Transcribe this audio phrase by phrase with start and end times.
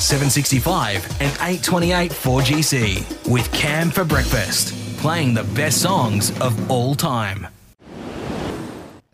[0.00, 7.46] 765 and 828 4GC with Cam for breakfast, playing the best songs of all time.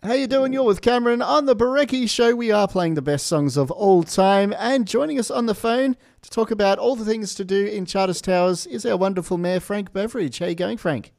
[0.03, 0.51] How you doing?
[0.51, 2.35] You're with Cameron on the Brekky Show.
[2.35, 5.95] We are playing the best songs of all time, and joining us on the phone
[6.23, 9.59] to talk about all the things to do in Charters Towers is our wonderful mayor
[9.59, 10.39] Frank Beveridge.
[10.39, 11.13] How you going, Frank?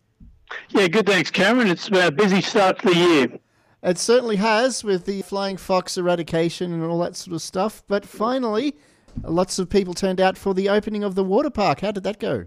[0.71, 1.07] Yeah, good.
[1.07, 1.69] Thanks, Cameron.
[1.69, 3.39] It's been a busy start to the year.
[3.85, 7.85] It certainly has with the flying fox eradication and all that sort of stuff.
[7.87, 8.77] But finally,
[9.23, 11.81] lots of people turned out for the opening of the water park.
[11.81, 12.47] How did that go?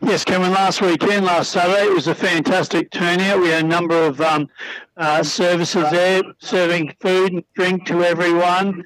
[0.00, 3.40] Yes, Cameron, last weekend, last Saturday, it was a fantastic turnout.
[3.40, 4.48] We had a number of um,
[4.96, 8.84] uh, services there serving food and drink to everyone.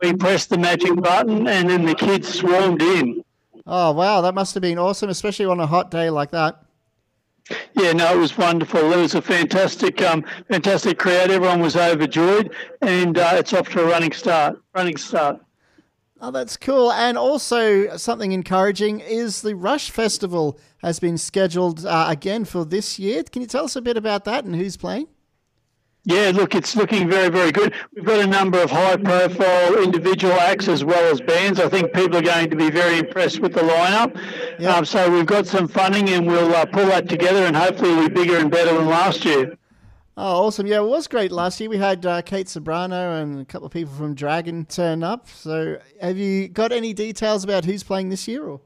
[0.00, 3.24] We pressed the magic button and then the kids swarmed in.
[3.66, 6.64] Oh, wow, that must have been awesome, especially on a hot day like that.
[7.74, 8.92] Yeah, no, it was wonderful.
[8.92, 11.30] It was a fantastic, um, fantastic crowd.
[11.30, 14.60] Everyone was overjoyed, and uh, it's off to a running start.
[14.74, 15.40] Running start.
[16.24, 16.92] Oh, that's cool.
[16.92, 22.96] And also, something encouraging is the Rush Festival has been scheduled uh, again for this
[22.96, 23.24] year.
[23.24, 25.08] Can you tell us a bit about that and who's playing?
[26.04, 27.74] Yeah, look, it's looking very, very good.
[27.92, 31.58] We've got a number of high profile individual acts as well as bands.
[31.58, 34.16] I think people are going to be very impressed with the lineup.
[34.60, 34.76] Yep.
[34.76, 38.08] Um, so we've got some funding and we'll uh, pull that together and hopefully we'll
[38.08, 39.56] be bigger and better than last year.
[40.14, 40.66] Oh, awesome.
[40.66, 41.70] Yeah, it was great last year.
[41.70, 45.26] We had uh, Kate Ceberano and a couple of people from Dragon turn up.
[45.28, 48.44] So have you got any details about who's playing this year?
[48.44, 48.60] Or?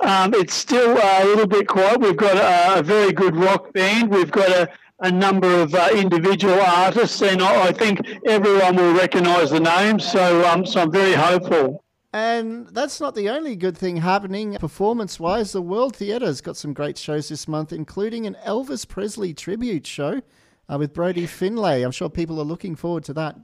[0.00, 2.00] Um, it's still uh, a little bit quiet.
[2.00, 4.10] We've got a, a very good rock band.
[4.10, 4.68] We've got a,
[5.00, 10.04] a number of uh, individual artists, and I, I, think everyone will recognise the names.
[10.04, 11.82] So, um, so I'm very hopeful.
[12.12, 15.52] And that's not the only good thing happening performance wise.
[15.52, 20.20] The World Theatre's got some great shows this month, including an Elvis Presley tribute show
[20.70, 21.82] uh, with Brody Finlay.
[21.82, 23.36] I'm sure people are looking forward to that.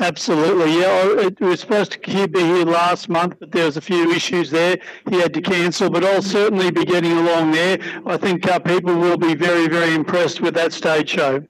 [0.00, 0.86] Absolutely, yeah.
[0.86, 4.50] Oh, it was supposed to be here last month, but there was a few issues
[4.50, 4.76] there.
[5.08, 7.78] He had to cancel, but I'll certainly be getting along there.
[8.06, 11.44] I think uh, people will be very, very impressed with that stage show.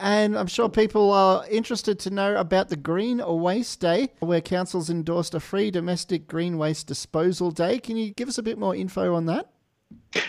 [0.00, 4.90] And I'm sure people are interested to know about the Green Waste Day, where council's
[4.90, 7.80] endorsed a free domestic green waste disposal day.
[7.80, 9.50] Can you give us a bit more info on that?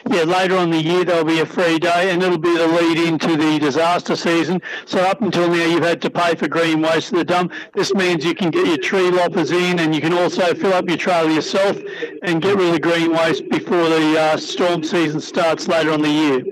[0.10, 2.98] Yeah, later on the year there'll be a free day, and it'll be the lead
[2.98, 4.62] into the disaster season.
[4.86, 7.54] So up until now, you've had to pay for green waste at the dump.
[7.74, 10.88] This means you can get your tree loppers in, and you can also fill up
[10.88, 11.80] your trailer yourself
[12.24, 16.02] and get rid of the green waste before the uh, storm season starts later on
[16.02, 16.44] the year.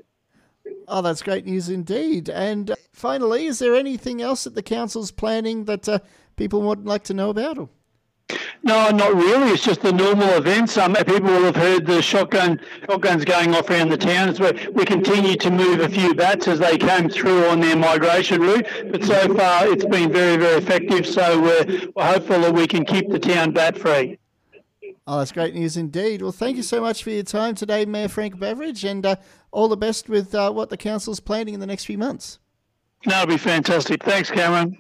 [0.88, 2.30] Oh, that's great news indeed.
[2.30, 6.00] And uh, finally, is there anything else that the council's planning that uh,
[6.38, 7.70] people would like to know about?
[8.64, 9.52] No, not really.
[9.52, 10.78] It's just the normal events.
[10.78, 12.60] Um, people will have heard the shotgun
[12.90, 14.30] shotguns going off around the town.
[14.30, 18.42] As we continue to move a few bats as they came through on their migration
[18.42, 18.68] route.
[18.92, 21.06] But so far, it's been very, very effective.
[21.06, 24.20] So we're, we're hopeful that we can keep the town bat free.
[25.06, 26.22] Oh, that's great news indeed.
[26.22, 29.16] Well, thank you so much for your time today, Mayor Frank Beveridge, and uh,
[29.52, 32.40] all the best with uh, what the council's planning in the next few months.
[33.06, 34.04] That'll be fantastic.
[34.04, 34.78] Thanks, Cameron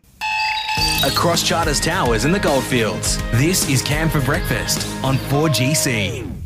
[1.05, 3.17] across Charters Towers and the Goldfields.
[3.33, 6.36] This is Cam for Breakfast on 4GC.